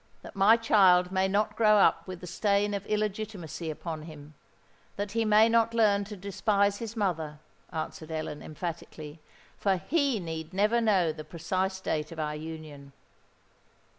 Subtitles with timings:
[0.23, 5.25] "That my child may not grow up with the stain of illegitimacy upon him—that he
[5.25, 7.37] may not learn to despise his mother,"
[7.71, 9.19] answered Ellen, emphatically;
[9.59, 12.93] "for he need never know the precise date of our union."